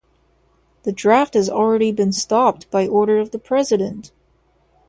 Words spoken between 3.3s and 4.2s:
President!